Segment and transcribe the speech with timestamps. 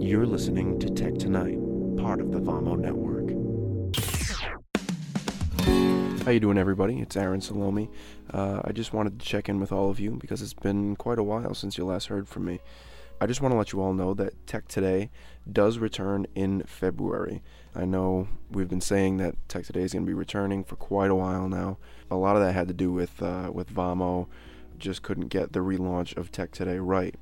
[0.00, 1.58] You're listening to Tech Tonight,
[1.98, 3.28] part of the Vamo Network.
[6.24, 7.00] How you doing, everybody?
[7.00, 7.90] It's Aaron Salome.
[8.32, 11.18] Uh, I just wanted to check in with all of you because it's been quite
[11.18, 12.60] a while since you last heard from me.
[13.20, 15.10] I just want to let you all know that Tech Today
[15.50, 17.42] does return in February.
[17.74, 21.10] I know we've been saying that Tech Today is going to be returning for quite
[21.10, 21.76] a while now.
[22.10, 24.28] A lot of that had to do with uh, with Vamo.
[24.78, 27.14] Just couldn't get the relaunch of Tech Today right.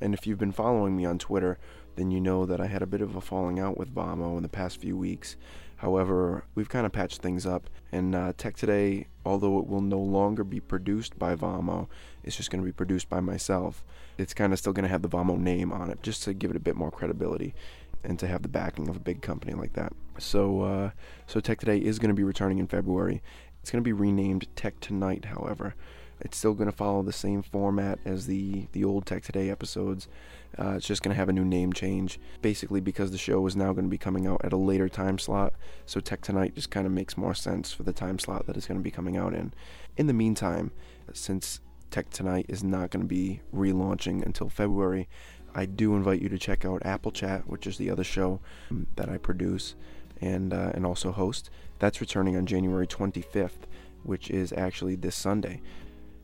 [0.00, 1.58] And if you've been following me on Twitter,
[1.96, 4.42] then you know that I had a bit of a falling out with Vamo in
[4.42, 5.36] the past few weeks.
[5.76, 9.98] However, we've kind of patched things up, and uh, Tech Today, although it will no
[9.98, 11.88] longer be produced by Vamo,
[12.24, 13.84] it's just going to be produced by myself.
[14.16, 16.50] It's kind of still going to have the Vamo name on it, just to give
[16.50, 17.54] it a bit more credibility
[18.02, 19.92] and to have the backing of a big company like that.
[20.18, 20.90] So, uh,
[21.26, 23.22] so Tech Today is going to be returning in February.
[23.60, 25.74] It's going to be renamed Tech Tonight, however.
[26.20, 30.08] It's still going to follow the same format as the the old Tech Today episodes.
[30.58, 33.56] Uh, it's just going to have a new name change, basically because the show is
[33.56, 35.52] now going to be coming out at a later time slot.
[35.84, 38.66] So Tech Tonight just kind of makes more sense for the time slot that it's
[38.66, 39.52] going to be coming out in.
[39.96, 40.70] In the meantime,
[41.12, 41.60] since
[41.90, 45.08] Tech Tonight is not going to be relaunching until February,
[45.54, 48.86] I do invite you to check out Apple Chat, which is the other show um,
[48.96, 49.74] that I produce
[50.20, 51.50] and uh, and also host.
[51.78, 53.66] That's returning on January 25th,
[54.02, 55.60] which is actually this Sunday.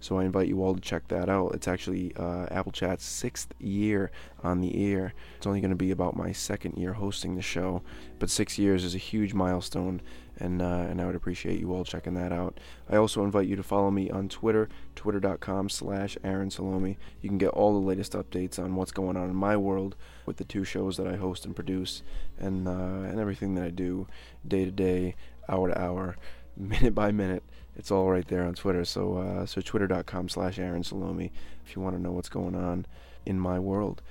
[0.00, 1.54] So I invite you all to check that out.
[1.54, 4.10] It's actually uh, Apple Chat's sixth year
[4.42, 5.12] on the air.
[5.36, 7.82] It's only going to be about my second year hosting the show,
[8.18, 10.00] but six years is a huge milestone,
[10.38, 12.58] and uh, and I would appreciate you all checking that out.
[12.88, 16.98] I also invite you to follow me on Twitter, twitter.com/slash Aaron Salome.
[17.20, 20.38] You can get all the latest updates on what's going on in my world with
[20.38, 22.02] the two shows that I host and produce,
[22.38, 24.06] and uh, and everything that I do
[24.46, 25.14] day to day,
[25.48, 26.16] hour to hour,
[26.56, 27.42] minute by minute
[27.76, 28.84] it's all right there on Twitter.
[28.84, 31.32] So uh, so twitter.com slash Aaron Salome
[31.64, 32.86] if you want to know what's going on
[33.24, 34.02] in my world.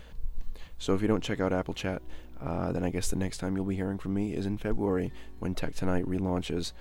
[0.77, 2.01] So if you don't check out Apple Chat,
[2.41, 5.11] uh, then I guess the next time you'll be hearing from me is in February
[5.39, 6.71] when Tech Tonight relaunches.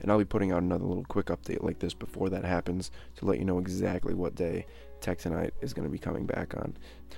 [0.00, 3.24] And I'll be putting out another little quick update like this before that happens to
[3.24, 4.64] let you know exactly what day
[5.00, 6.76] Tech Tonight is going to be coming back on.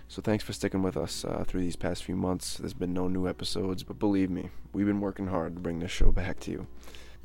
[0.09, 2.57] So thanks for sticking with us uh, through these past few months.
[2.57, 5.91] There's been no new episodes, but believe me, we've been working hard to bring this
[5.91, 6.67] show back to you.